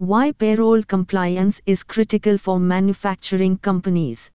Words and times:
Why 0.00 0.30
payroll 0.30 0.84
compliance 0.84 1.60
is 1.66 1.82
critical 1.82 2.38
for 2.38 2.60
manufacturing 2.60 3.58
companies. 3.58 4.30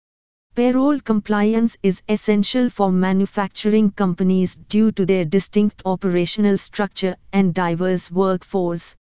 Payroll 0.56 1.00
compliance 1.00 1.78
is 1.82 2.02
essential 2.10 2.70
for 2.70 2.92
manufacturing 2.92 3.92
companies 3.92 4.58
due 4.68 4.92
to 4.92 5.06
their 5.06 5.24
distinct 5.24 5.82
operational 5.86 6.58
structure 6.58 7.16
and 7.32 7.54
diverse 7.54 8.12
workforce. 8.12 8.98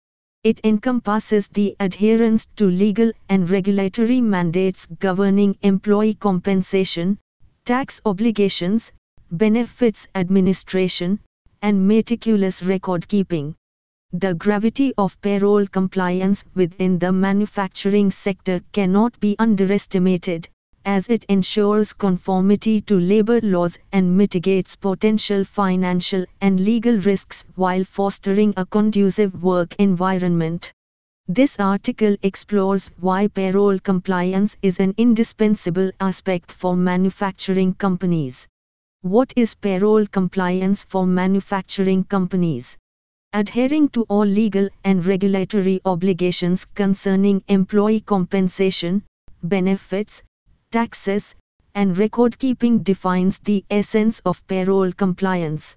It 0.44 0.60
encompasses 0.64 1.48
the 1.48 1.76
adherence 1.78 2.46
to 2.56 2.70
legal 2.70 3.12
and 3.28 3.50
regulatory 3.50 4.22
mandates 4.22 4.86
governing 4.98 5.58
employee 5.60 6.14
compensation, 6.14 7.18
tax 7.66 8.00
obligations, 8.06 8.92
benefits 9.30 10.08
administration, 10.14 11.20
and 11.60 11.86
meticulous 11.86 12.62
record 12.62 13.08
keeping. 13.08 13.56
The 14.12 14.34
gravity 14.34 14.94
of 14.96 15.20
payroll 15.20 15.66
compliance 15.66 16.42
within 16.54 16.98
the 16.98 17.12
manufacturing 17.12 18.10
sector 18.10 18.62
cannot 18.72 19.20
be 19.20 19.36
underestimated, 19.38 20.48
as 20.86 21.10
it 21.10 21.24
ensures 21.24 21.92
conformity 21.92 22.80
to 22.82 22.98
labor 22.98 23.40
laws 23.42 23.78
and 23.92 24.16
mitigates 24.16 24.74
potential 24.74 25.44
financial 25.44 26.24
and 26.40 26.58
legal 26.58 26.96
risks 26.96 27.44
while 27.56 27.84
fostering 27.84 28.54
a 28.56 28.64
conducive 28.64 29.42
work 29.42 29.74
environment. 29.78 30.72
This 31.28 31.58
article 31.58 32.16
explores 32.22 32.90
why 32.98 33.26
payroll 33.26 33.78
compliance 33.80 34.56
is 34.62 34.80
an 34.80 34.94
indispensable 34.96 35.90
aspect 36.00 36.52
for 36.52 36.74
manufacturing 36.74 37.74
companies. 37.74 38.48
What 39.02 39.34
is 39.36 39.54
payroll 39.54 40.06
compliance 40.06 40.84
for 40.84 41.06
manufacturing 41.06 42.04
companies? 42.04 42.78
Adhering 43.38 43.90
to 43.90 44.04
all 44.04 44.24
legal 44.24 44.70
and 44.82 45.04
regulatory 45.04 45.82
obligations 45.84 46.64
concerning 46.64 47.44
employee 47.48 48.00
compensation, 48.00 49.02
benefits, 49.42 50.22
taxes, 50.70 51.34
and 51.74 51.98
record 51.98 52.38
keeping 52.38 52.78
defines 52.78 53.38
the 53.40 53.62
essence 53.68 54.20
of 54.20 54.46
payroll 54.46 54.90
compliance. 54.90 55.76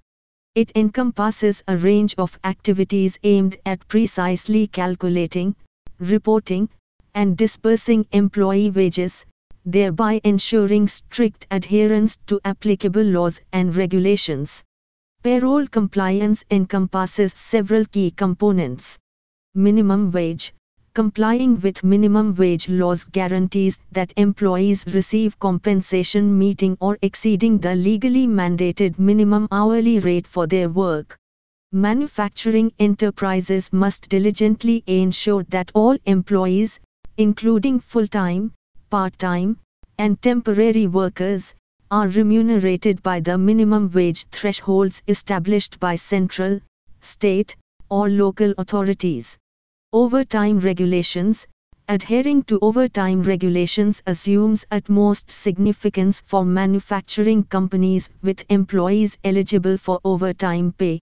It 0.54 0.72
encompasses 0.74 1.62
a 1.68 1.76
range 1.76 2.14
of 2.16 2.38
activities 2.44 3.18
aimed 3.24 3.58
at 3.66 3.86
precisely 3.88 4.66
calculating, 4.66 5.54
reporting, 5.98 6.70
and 7.14 7.36
disbursing 7.36 8.06
employee 8.10 8.70
wages, 8.70 9.26
thereby 9.66 10.22
ensuring 10.24 10.88
strict 10.88 11.46
adherence 11.50 12.16
to 12.28 12.40
applicable 12.42 13.04
laws 13.04 13.38
and 13.52 13.76
regulations. 13.76 14.64
Payroll 15.22 15.66
compliance 15.66 16.46
encompasses 16.50 17.34
several 17.34 17.84
key 17.84 18.10
components. 18.10 18.98
Minimum 19.54 20.12
wage, 20.12 20.54
complying 20.94 21.60
with 21.60 21.84
minimum 21.84 22.34
wage 22.36 22.70
laws 22.70 23.04
guarantees 23.04 23.78
that 23.92 24.14
employees 24.16 24.86
receive 24.86 25.38
compensation 25.38 26.38
meeting 26.38 26.78
or 26.80 26.96
exceeding 27.02 27.58
the 27.58 27.74
legally 27.74 28.26
mandated 28.26 28.98
minimum 28.98 29.46
hourly 29.52 29.98
rate 29.98 30.26
for 30.26 30.46
their 30.46 30.70
work. 30.70 31.18
Manufacturing 31.70 32.72
enterprises 32.78 33.70
must 33.74 34.08
diligently 34.08 34.82
ensure 34.86 35.44
that 35.50 35.70
all 35.74 35.98
employees, 36.06 36.80
including 37.18 37.78
full-time, 37.78 38.54
part-time, 38.88 39.58
and 39.98 40.22
temporary 40.22 40.86
workers, 40.86 41.54
are 41.90 42.08
remunerated 42.08 43.02
by 43.02 43.20
the 43.20 43.36
minimum 43.36 43.90
wage 43.90 44.24
thresholds 44.30 45.02
established 45.08 45.80
by 45.80 45.96
central, 45.96 46.60
state, 47.00 47.56
or 47.88 48.08
local 48.08 48.54
authorities. 48.58 49.36
Overtime 49.92 50.60
regulations 50.60 51.46
Adhering 51.88 52.44
to 52.44 52.60
overtime 52.62 53.20
regulations 53.24 54.00
assumes 54.06 54.64
utmost 54.70 55.28
significance 55.28 56.22
for 56.24 56.44
manufacturing 56.44 57.42
companies 57.42 58.08
with 58.22 58.44
employees 58.48 59.18
eligible 59.24 59.76
for 59.76 59.98
overtime 60.04 60.72
pay. 60.78 61.00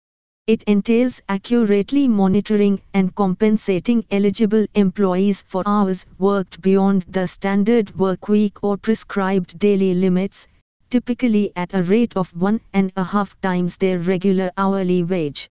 It 0.46 0.64
entails 0.64 1.22
accurately 1.30 2.10
monitoring 2.10 2.82
and 2.94 3.16
compensating 3.16 4.04
eligible 4.12 4.66
employees 4.76 5.42
for 5.48 5.64
hours 5.66 6.06
worked 6.20 6.62
beyond 6.62 7.04
the 7.04 7.28
standard 7.28 7.94
workweek 7.98 8.58
or 8.62 8.76
prescribed 8.76 9.58
daily 9.58 9.94
limits, 9.94 10.48
typically 10.90 11.52
at 11.56 11.74
a 11.74 11.84
rate 11.84 12.16
of 12.16 12.36
one 12.36 12.60
and 12.74 12.92
a 12.96 13.04
half 13.04 13.40
times 13.42 13.78
their 13.78 14.00
regular 14.00 14.52
hourly 14.58 15.04
wage 15.04 15.50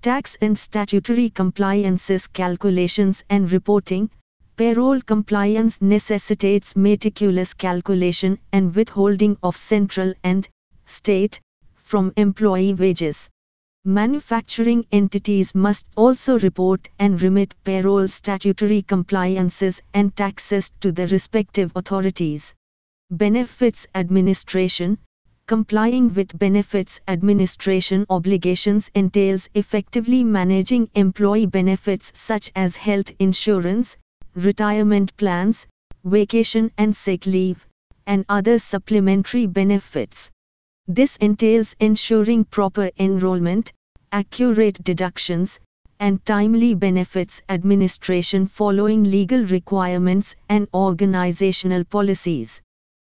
tax 0.00 0.36
and 0.40 0.56
statutory 0.56 1.28
compliances 1.28 2.28
calculations 2.28 3.24
and 3.28 3.50
reporting, 3.50 4.08
payroll 4.56 5.00
compliance 5.00 5.82
necessitates 5.82 6.76
meticulous 6.76 7.52
calculation 7.52 8.38
and 8.52 8.74
withholding 8.76 9.36
of 9.42 9.56
central 9.56 10.14
and 10.22 10.48
state 10.86 11.40
from 11.74 12.12
employee 12.16 12.74
wages. 12.74 13.28
Manufacturing 13.84 14.86
entities 14.92 15.52
must 15.54 15.86
also 15.96 16.38
report 16.38 16.88
and 16.98 17.20
remit 17.20 17.54
payroll 17.64 18.06
statutory 18.06 18.82
compliances 18.82 19.80
and 19.94 20.14
taxes 20.16 20.70
to 20.80 20.92
the 20.92 21.08
respective 21.08 21.72
authorities. 21.74 22.54
Benefits 23.10 23.86
administration 23.94 24.98
complying 25.46 26.12
with 26.12 26.38
benefits 26.38 27.00
administration 27.08 28.04
obligations 28.10 28.90
entails 28.94 29.48
effectively 29.54 30.22
managing 30.24 30.90
employee 30.94 31.46
benefits 31.46 32.12
such 32.14 32.52
as 32.54 32.76
health 32.76 33.10
insurance, 33.18 33.96
retirement 34.34 35.16
plans, 35.16 35.66
vacation 36.04 36.70
and 36.76 36.94
sick 36.94 37.24
leave, 37.24 37.66
and 38.06 38.26
other 38.28 38.58
supplementary 38.58 39.46
benefits. 39.46 40.30
This 40.86 41.16
entails 41.16 41.74
ensuring 41.80 42.44
proper 42.44 42.90
enrollment, 42.98 43.72
accurate 44.12 44.84
deductions, 44.84 45.60
and 45.98 46.22
timely 46.26 46.74
benefits 46.74 47.40
administration 47.48 48.46
following 48.46 49.04
legal 49.04 49.46
requirements 49.46 50.36
and 50.50 50.68
organizational 50.74 51.84
policies. 51.84 52.60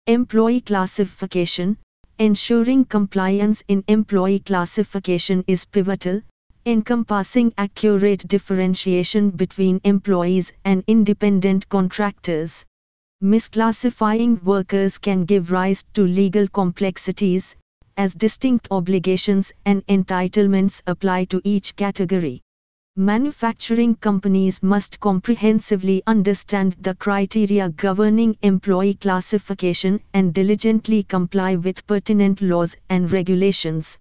Employee 0.08 0.62
classification, 0.62 1.76
Ensuring 2.18 2.86
compliance 2.86 3.62
in 3.68 3.84
employee 3.88 4.38
classification 4.38 5.44
is 5.46 5.66
pivotal, 5.66 6.22
encompassing 6.64 7.52
accurate 7.58 8.26
differentiation 8.26 9.28
between 9.28 9.82
employees 9.84 10.50
and 10.64 10.82
independent 10.86 11.68
contractors. 11.68 12.64
Misclassifying 13.22 14.42
workers 14.42 14.96
can 14.96 15.26
give 15.26 15.52
rise 15.52 15.84
to 15.92 16.04
legal 16.04 16.48
complexities, 16.48 17.54
as 17.98 18.14
distinct 18.14 18.66
obligations 18.70 19.52
and 19.66 19.86
entitlements 19.88 20.80
apply 20.86 21.24
to 21.24 21.42
each 21.44 21.76
category. 21.76 22.40
Manufacturing 23.00 23.94
companies 23.94 24.60
must 24.60 24.98
comprehensively 24.98 26.02
understand 26.08 26.74
the 26.80 26.96
criteria 26.96 27.68
governing 27.68 28.36
employee 28.42 28.94
classification 28.94 30.00
and 30.12 30.34
diligently 30.34 31.04
comply 31.04 31.54
with 31.54 31.86
pertinent 31.86 32.42
laws 32.42 32.74
and 32.88 33.12
regulations. 33.12 33.96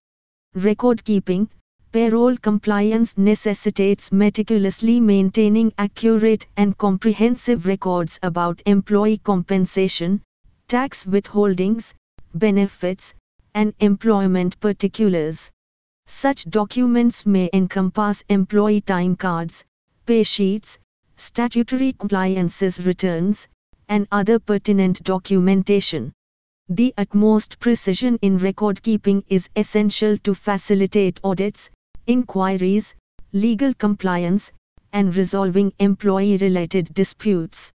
Record 0.56 1.06
keeping, 1.06 1.48
payroll 1.92 2.36
compliance 2.38 3.16
necessitates 3.20 4.12
meticulously 4.12 5.00
maintaining 5.00 5.74
accurate 5.78 6.48
and 6.58 6.76
comprehensive 6.76 7.68
records 7.68 8.18
about 8.24 8.64
employee 8.66 9.20
compensation, 9.20 10.24
tax 10.68 11.04
withholdings, 11.04 11.94
benefits, 12.34 13.14
and 13.54 13.76
employment 13.80 14.60
particulars. 14.60 15.52
Such 16.10 16.46
documents 16.46 17.26
may 17.26 17.50
encompass 17.54 18.24
employee 18.30 18.82
time 18.82 19.18
cards, 19.18 19.66
pay 20.06 20.24
sheets, 20.24 20.80
statutory 21.18 21.94
compliances 21.94 22.86
returns, 22.86 23.48
and 23.90 24.08
other 24.10 24.40
pertinent 24.40 25.04
documentation. 25.04 26.14
The 26.70 26.94
utmost 26.98 27.60
precision 27.60 28.18
in 28.22 28.38
record 28.38 28.82
keeping 28.82 29.26
is 29.28 29.50
essential 29.56 30.18
to 30.20 30.34
facilitate 30.34 31.20
audits, 31.24 31.70
inquiries, 32.08 32.96
legal 33.34 33.74
compliance, 33.74 34.52
and 34.94 35.16
resolving 35.16 35.74
employee 35.78 36.38
related 36.38 36.94
disputes. 36.94 37.72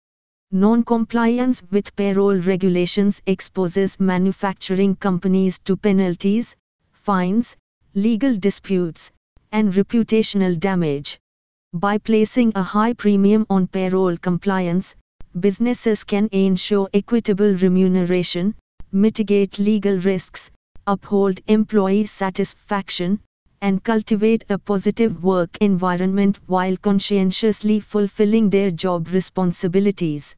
Non-compliance 0.51 1.63
with 1.69 1.95
payroll 1.95 2.37
regulations 2.37 3.21
exposes 3.25 3.99
manufacturing 3.99 4.95
companies 4.95 5.59
to 5.59 5.75
penalties, 5.75 6.55
fines, 6.91 7.57
legal 7.93 8.37
disputes, 8.37 9.11
and 9.51 9.73
reputational 9.73 10.59
damage. 10.59 11.19
By 11.73 11.97
placing 11.97 12.53
a 12.55 12.63
high 12.63 12.93
premium 12.93 13.45
on 13.49 13.67
payroll 13.67 14.17
compliance, 14.17 14.95
businesses 15.39 16.03
can 16.03 16.29
ensure 16.31 16.89
equitable 16.93 17.53
remuneration, 17.53 18.55
mitigate 18.91 19.59
legal 19.59 19.97
risks, 19.97 20.51
uphold 20.87 21.39
employee 21.47 22.05
satisfaction, 22.05 23.19
and 23.61 23.83
cultivate 23.83 24.45
a 24.49 24.57
positive 24.57 25.23
work 25.23 25.57
environment 25.61 26.39
while 26.47 26.75
conscientiously 26.77 27.79
fulfilling 27.79 28.49
their 28.49 28.71
job 28.71 29.07
responsibilities. 29.09 30.35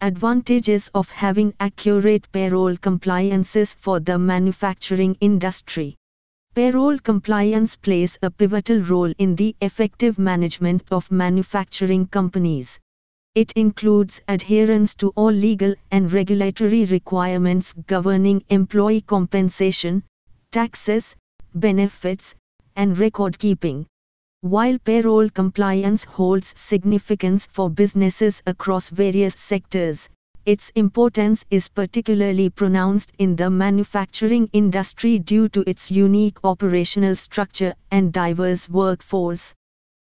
Advantages 0.00 0.90
of 0.94 1.10
having 1.10 1.52
accurate 1.60 2.30
payroll 2.32 2.76
compliances 2.76 3.74
for 3.74 4.00
the 4.00 4.18
manufacturing 4.18 5.16
industry. 5.20 5.96
Payroll 6.52 6.98
compliance 6.98 7.76
plays 7.76 8.18
a 8.22 8.30
pivotal 8.30 8.80
role 8.80 9.12
in 9.18 9.36
the 9.36 9.54
effective 9.60 10.18
management 10.18 10.82
of 10.90 11.08
manufacturing 11.12 12.08
companies. 12.08 12.76
It 13.36 13.52
includes 13.52 14.20
adherence 14.26 14.96
to 14.96 15.10
all 15.10 15.30
legal 15.30 15.76
and 15.92 16.12
regulatory 16.12 16.86
requirements 16.86 17.72
governing 17.86 18.42
employee 18.48 19.02
compensation, 19.02 20.02
taxes, 20.50 21.14
benefits, 21.54 22.34
and 22.74 22.98
record 22.98 23.38
keeping. 23.38 23.86
While 24.40 24.78
payroll 24.80 25.28
compliance 25.28 26.02
holds 26.02 26.52
significance 26.58 27.46
for 27.46 27.70
businesses 27.70 28.42
across 28.44 28.90
various 28.90 29.34
sectors, 29.38 30.08
its 30.46 30.70
importance 30.74 31.44
is 31.50 31.68
particularly 31.68 32.50
pronounced 32.50 33.12
in 33.18 33.36
the 33.36 33.50
manufacturing 33.50 34.48
industry 34.52 35.18
due 35.18 35.48
to 35.48 35.62
its 35.68 35.90
unique 35.90 36.38
operational 36.44 37.16
structure 37.16 37.74
and 37.90 38.12
diverse 38.12 38.68
workforce. 38.68 39.54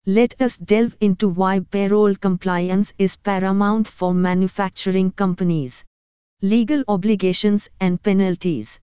Let 0.05 0.39
us 0.39 0.57
delve 0.57 0.95
into 1.01 1.27
why 1.27 1.61
payroll 1.61 2.13
compliance 2.15 2.93
is 2.97 3.15
paramount 3.15 3.87
for 3.87 4.13
manufacturing 4.13 5.11
companies. 5.11 5.83
Legal 6.41 6.83
obligations 6.87 7.69
and 7.79 8.01
penalties. 8.01 8.79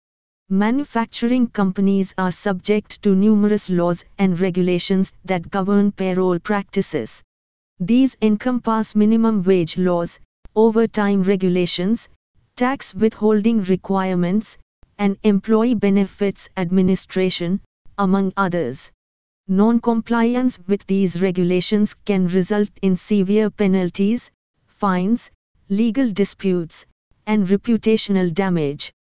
Manufacturing 0.50 1.48
companies 1.48 2.14
are 2.18 2.32
subject 2.32 3.02
to 3.04 3.16
numerous 3.16 3.70
laws 3.70 4.06
and 4.18 4.40
regulations 4.40 5.14
that 5.26 5.52
govern 5.52 5.92
payroll 5.92 6.40
practices. 6.40 7.22
These 7.80 8.18
encompass 8.22 8.96
minimum 8.96 9.44
wage 9.44 9.78
laws, 9.78 10.20
overtime 10.62 11.24
regulations, 11.24 12.10
tax 12.58 12.94
withholding 12.94 13.64
requirements, 13.64 14.58
and 14.98 15.18
employee 15.24 15.76
benefits 15.76 16.50
administration, 16.58 17.62
among 17.98 18.34
others. 18.36 18.92
Non-compliance 19.48 20.60
with 20.68 20.86
these 20.86 21.22
regulations 21.22 21.94
can 21.94 22.28
result 22.28 22.70
in 22.82 22.98
severe 22.98 23.50
penalties, 23.50 24.30
fines, 24.68 25.32
legal 25.70 26.12
disputes, 26.12 26.86
and 27.26 27.48
reputational 27.48 28.34
damage. 28.34 28.92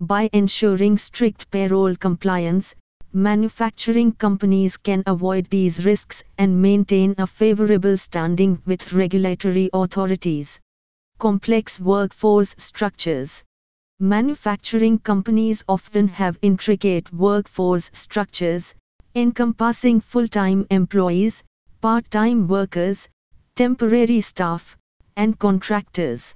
By 0.00 0.30
ensuring 0.32 0.96
strict 0.96 1.50
payroll 1.50 1.94
compliance, 1.94 2.74
manufacturing 3.12 4.12
companies 4.12 4.78
can 4.78 5.02
avoid 5.06 5.44
these 5.50 5.84
risks 5.84 6.24
and 6.38 6.62
maintain 6.62 7.14
a 7.18 7.26
favorable 7.26 7.98
standing 7.98 8.62
with 8.64 8.92
regulatory 8.94 9.68
authorities. 9.74 10.58
Complex 11.22 11.78
workforce 11.78 12.52
structures. 12.58 13.44
Manufacturing 14.00 14.98
companies 14.98 15.62
often 15.68 16.08
have 16.08 16.36
intricate 16.42 17.12
workforce 17.12 17.90
structures, 17.92 18.74
encompassing 19.14 20.00
full-time 20.00 20.66
employees, 20.68 21.44
part-time 21.80 22.48
workers, 22.48 23.08
temporary 23.54 24.20
staff, 24.20 24.76
and 25.16 25.38
contractors. 25.38 26.34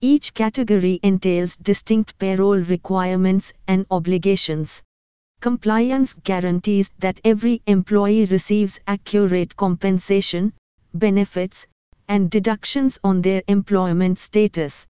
Each 0.00 0.32
category 0.32 0.98
entails 1.02 1.58
distinct 1.58 2.18
payroll 2.18 2.56
requirements 2.56 3.52
and 3.68 3.84
obligations. 3.90 4.82
Compliance 5.42 6.14
guarantees 6.14 6.90
that 7.00 7.20
every 7.22 7.60
employee 7.66 8.24
receives 8.24 8.80
accurate 8.86 9.54
compensation, 9.56 10.54
benefits, 10.94 11.66
and 12.12 12.30
deductions 12.30 12.98
on 13.02 13.22
their 13.22 13.42
employment 13.48 14.18
status. 14.18 14.86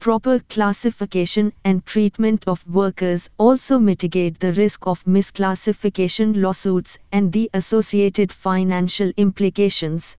Proper 0.00 0.40
classification 0.48 1.52
and 1.64 1.86
treatment 1.86 2.48
of 2.48 2.66
workers 2.66 3.30
also 3.38 3.78
mitigate 3.78 4.40
the 4.40 4.52
risk 4.52 4.84
of 4.84 5.04
misclassification 5.04 6.42
lawsuits 6.42 6.98
and 7.12 7.32
the 7.32 7.48
associated 7.54 8.32
financial 8.32 9.12
implications. 9.16 10.16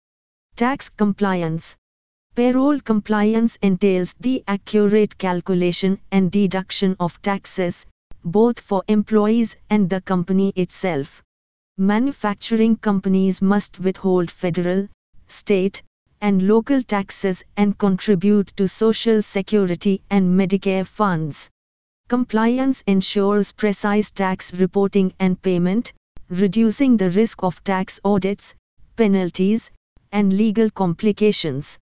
Tax 0.56 0.88
compliance 0.88 1.76
Payroll 2.34 2.80
compliance 2.80 3.58
entails 3.62 4.16
the 4.22 4.42
accurate 4.48 5.18
calculation 5.18 6.00
and 6.14 6.32
deduction 6.32 6.96
of 6.98 7.22
taxes, 7.22 7.86
both 8.24 8.62
for 8.62 8.86
employees 8.88 9.58
and 9.70 9.90
the 9.90 10.00
company 10.00 10.54
itself. 10.56 11.22
Manufacturing 11.78 12.78
companies 12.78 13.42
must 13.42 13.82
withhold 13.82 14.32
federal, 14.32 14.88
state, 15.28 15.84
and 16.22 16.48
local 16.48 16.82
taxes 16.82 17.44
and 17.56 17.78
contribute 17.78 18.48
to 18.58 18.68
Social 18.68 19.22
Security 19.22 20.02
and 20.10 20.40
Medicare 20.40 20.86
funds. 20.86 21.50
Compliance 22.10 22.84
ensures 22.88 23.52
precise 23.52 24.12
tax 24.12 24.54
reporting 24.54 25.14
and 25.20 25.42
payment, 25.42 25.94
reducing 26.30 26.98
the 26.98 27.10
risk 27.12 27.44
of 27.44 27.64
tax 27.64 28.00
audits, 28.04 28.56
penalties, 28.96 29.70
and 30.12 30.32
legal 30.32 30.70
complications. 30.70 31.78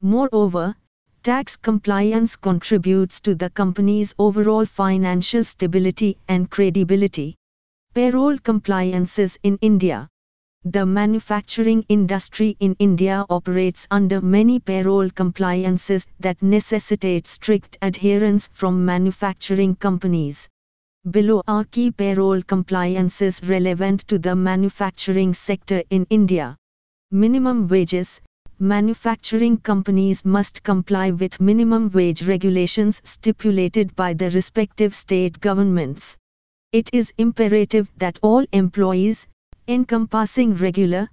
Moreover, 0.00 0.76
tax 1.22 1.56
compliance 1.56 2.36
contributes 2.36 3.20
to 3.22 3.34
the 3.34 3.50
company's 3.50 4.14
overall 4.18 4.64
financial 4.64 5.42
stability 5.42 6.18
and 6.28 6.50
credibility. 6.50 7.34
Payroll 7.94 8.38
compliances 8.38 9.38
in 9.42 9.58
India. 9.60 10.08
The 10.66 10.86
manufacturing 10.86 11.84
industry 11.90 12.56
in 12.58 12.74
India 12.78 13.26
operates 13.28 13.86
under 13.90 14.22
many 14.22 14.60
payroll 14.60 15.10
compliances 15.10 16.06
that 16.20 16.42
necessitate 16.42 17.26
strict 17.26 17.76
adherence 17.82 18.48
from 18.50 18.82
manufacturing 18.86 19.76
companies. 19.76 20.48
Below 21.10 21.42
are 21.46 21.64
key 21.64 21.90
payroll 21.90 22.40
compliances 22.40 23.42
relevant 23.44 24.08
to 24.08 24.18
the 24.18 24.34
manufacturing 24.34 25.34
sector 25.34 25.82
in 25.90 26.06
India. 26.08 26.56
Minimum 27.10 27.68
wages, 27.68 28.22
manufacturing 28.58 29.58
companies 29.58 30.24
must 30.24 30.62
comply 30.62 31.10
with 31.10 31.42
minimum 31.42 31.90
wage 31.90 32.22
regulations 32.26 33.02
stipulated 33.04 33.94
by 33.96 34.14
the 34.14 34.30
respective 34.30 34.94
state 34.94 35.38
governments. 35.40 36.16
It 36.72 36.88
is 36.94 37.12
imperative 37.18 37.92
that 37.98 38.18
all 38.22 38.46
employees, 38.50 39.26
encompassing 39.66 40.54
regular, 40.54 41.08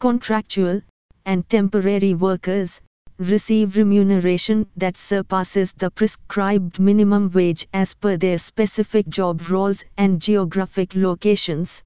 contractual, 0.00 0.80
and 1.24 1.48
temporary 1.48 2.14
workers, 2.14 2.80
receive 3.18 3.76
remuneration 3.76 4.66
that 4.76 4.96
surpasses 4.96 5.72
the 5.74 5.90
prescribed 5.90 6.80
minimum 6.80 7.30
wage 7.30 7.68
as 7.72 7.94
per 7.94 8.16
their 8.16 8.38
specific 8.38 9.08
job 9.08 9.48
roles 9.48 9.84
and 9.96 10.20
geographic 10.20 10.94
locations. 10.94 11.82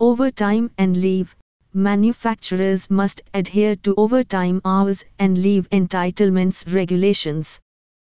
Overtime 0.00 0.70
and 0.76 0.96
leave, 0.96 1.34
manufacturers 1.72 2.90
must 2.90 3.22
adhere 3.32 3.74
to 3.76 3.94
overtime 3.96 4.60
hours 4.64 5.04
and 5.18 5.38
leave 5.38 5.70
entitlements 5.70 6.70
regulations. 6.72 7.58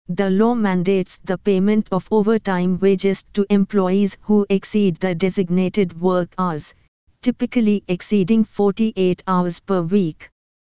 The 0.07 0.29
law 0.29 0.53
mandates 0.53 1.19
the 1.23 1.37
payment 1.37 1.87
of 1.91 2.07
overtime 2.11 2.79
wages 2.79 3.25
to 3.33 3.45
employees 3.49 4.17
who 4.21 4.45
exceed 4.49 4.97
the 4.97 5.15
designated 5.15 5.99
work 5.99 6.33
hours, 6.37 6.75
typically 7.25 7.83
exceeding 7.87 8.43
48 8.43 9.23
hours 9.25 9.59
per 9.59 9.81
week. 9.81 10.29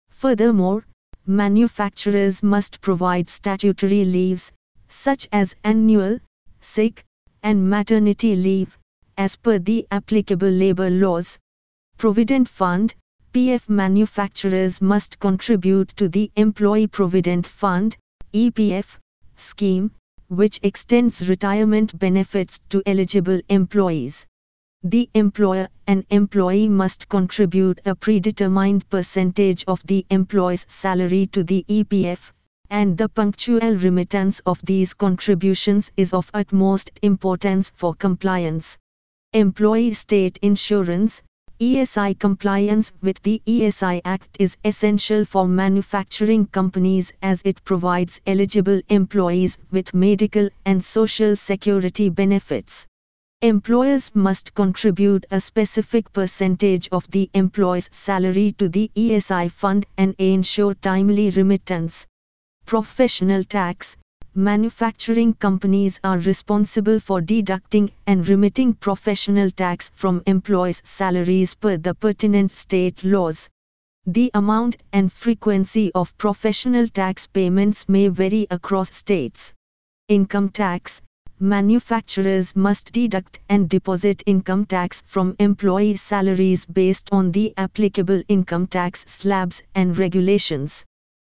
Furthermore, 0.10 0.84
manufacturers 1.28 2.42
must 2.42 2.82
provide 2.82 3.30
statutory 3.30 4.04
leaves, 4.04 4.52
such 4.88 5.28
as 5.32 5.56
annual, 5.64 6.20
sick, 6.60 7.06
and 7.44 7.70
maternity 7.70 8.36
leave, 8.36 8.80
as 9.16 9.36
per 9.36 9.60
the 9.60 9.86
applicable 9.92 10.50
labor 10.50 10.90
laws. 10.90 11.38
Provident 12.00 12.50
Fund, 12.50 12.96
PF 13.32 13.70
manufacturers 13.70 14.82
must 14.82 15.20
contribute 15.20 15.90
to 15.90 16.10
the 16.10 16.32
Employee 16.36 16.88
Provident 16.88 17.46
Fund, 17.46 17.96
EPF, 18.34 18.98
scheme, 19.36 19.92
which 20.30 20.60
extends 20.64 21.30
retirement 21.30 22.00
benefits 22.00 22.60
to 22.70 22.82
eligible 22.88 23.40
employees. 23.50 24.26
The 24.84 25.10
employer 25.14 25.68
and 25.88 26.06
employee 26.10 26.70
must 26.70 27.10
contribute 27.10 27.82
a 27.86 27.96
predetermined 27.96 28.90
percentage 28.90 29.66
of 29.68 29.86
the 29.86 30.06
employee's 30.10 30.66
salary 30.70 31.26
to 31.34 31.44
the 31.44 31.66
EPF, 31.68 32.32
and 32.70 32.98
the 32.98 33.10
punctual 33.10 33.76
remittance 33.76 34.40
of 34.46 34.62
these 34.66 34.94
contributions 34.94 35.92
is 35.98 36.14
of 36.14 36.32
utmost 36.34 36.92
importance 37.02 37.74
for 37.76 37.94
compliance. 37.94 38.78
Employee 39.34 39.92
state 39.92 40.40
insurance, 40.42 41.24
ESI 41.60 42.18
compliance 42.18 42.94
with 43.02 43.22
the 43.24 43.42
ESI 43.46 44.00
Act 44.06 44.38
is 44.40 44.56
essential 44.64 45.26
for 45.26 45.46
manufacturing 45.46 46.46
companies 46.46 47.12
as 47.22 47.42
it 47.44 47.62
provides 47.66 48.22
eligible 48.26 48.80
employees 48.88 49.58
with 49.72 49.94
medical 49.94 50.48
and 50.66 50.82
social 50.82 51.36
security 51.36 52.08
benefits. 52.08 52.88
Employers 53.42 54.14
must 54.14 54.54
contribute 54.54 55.26
a 55.32 55.40
specific 55.40 56.12
percentage 56.12 56.90
of 56.92 57.10
the 57.10 57.30
employee's 57.34 57.90
salary 57.90 58.52
to 58.58 58.68
the 58.68 58.92
ESI 58.98 59.50
fund 59.50 59.86
and 59.98 60.14
ensure 60.18 60.74
timely 60.74 61.30
remittance. 61.30 62.06
Professional 62.66 63.46
tax 63.46 63.96
Manufacturing 64.36 65.36
companies 65.36 66.02
are 66.04 66.18
responsible 66.18 67.00
for 67.00 67.22
deducting 67.22 67.92
and 68.06 68.28
remitting 68.28 68.74
professional 68.74 69.50
tax 69.52 69.90
from 69.94 70.22
employees' 70.26 70.82
salaries 70.84 71.56
per 71.56 71.78
the 71.78 71.96
pertinent 71.96 72.52
state 72.52 73.06
laws. 73.06 73.50
The 74.06 74.32
amount 74.34 74.76
and 74.92 75.10
frequency 75.10 75.94
of 75.96 76.18
professional 76.18 76.90
tax 76.90 77.26
payments 77.28 77.88
may 77.88 78.10
vary 78.10 78.48
across 78.52 78.94
states. 78.94 79.54
Income 80.10 80.50
tax 80.50 81.02
manufacturers 81.40 82.56
must 82.56 82.92
deduct 82.92 83.40
and 83.48 83.70
deposit 83.70 84.22
income 84.26 84.66
tax 84.66 85.02
from 85.06 85.36
employee 85.40 85.96
salaries 85.96 86.66
based 86.66 87.10
on 87.12 87.32
the 87.32 87.54
applicable 87.58 88.22
income 88.28 88.68
tax 88.68 89.06
slabs 89.08 89.64
and 89.74 89.98
regulations. 89.98 90.86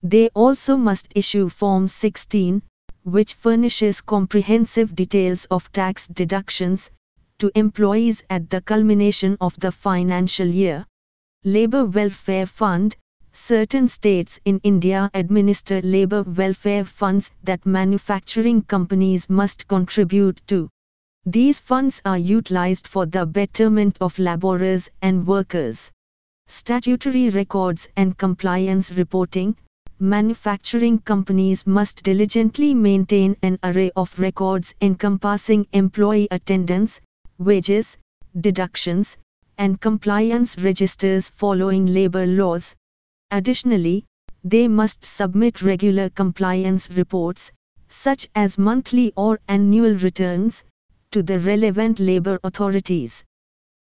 They 0.03 0.29
also 0.31 0.77
must 0.77 1.13
issue 1.15 1.49
Form 1.49 1.87
16, 1.87 2.63
which 3.05 3.35
furnishes 3.35 4.01
comprehensive 4.01 4.95
details 4.95 5.45
of 5.51 5.71
tax 5.73 6.09
deductions 6.09 6.91
to 7.39 7.51
employees 7.55 8.23
at 8.31 8.49
the 8.51 8.61
culmination 8.61 9.37
of 9.41 9.59
the 9.61 9.73
financial 9.73 10.47
year. 10.47 10.87
Labor 11.45 11.85
Welfare 11.85 12.47
Fund 12.47 12.97
Certain 13.33 13.89
states 13.89 14.41
in 14.45 14.61
India 14.63 15.11
administer 15.15 15.81
labor 15.83 16.23
welfare 16.23 16.85
funds 16.85 17.33
that 17.45 17.65
manufacturing 17.65 18.63
companies 18.63 19.31
must 19.31 19.69
contribute 19.69 20.41
to. 20.47 20.69
These 21.27 21.61
funds 21.61 22.03
are 22.05 22.19
utilized 22.19 22.89
for 22.89 23.07
the 23.07 23.27
betterment 23.27 23.97
of 24.01 24.19
laborers 24.19 24.91
and 25.03 25.27
workers. 25.27 25.91
Statutory 26.47 27.29
records 27.31 27.89
and 27.97 28.17
compliance 28.19 28.91
reporting 28.93 29.57
Manufacturing 30.03 30.99
companies 30.99 31.67
must 31.67 32.03
diligently 32.03 32.73
maintain 32.73 33.37
an 33.43 33.59
array 33.63 33.91
of 33.95 34.19
records 34.19 34.75
encompassing 34.81 35.67
employee 35.75 36.27
attendance, 36.31 37.03
wages, 37.39 37.99
deductions, 38.41 39.19
and 39.59 39.79
compliance 39.79 40.57
registers 40.59 41.29
following 41.29 41.85
labor 41.85 42.27
laws. 42.27 42.75
Additionally, 43.31 44.05
they 44.43 44.67
must 44.69 45.05
submit 45.05 45.63
regular 45.63 46.11
compliance 46.11 46.91
reports, 46.91 47.53
such 47.89 48.29
as 48.35 48.59
monthly 48.59 49.13
or 49.17 49.39
annual 49.49 49.95
returns, 49.95 50.65
to 51.13 51.23
the 51.23 51.39
relevant 51.39 52.01
labor 52.01 52.39
authorities. 52.43 53.25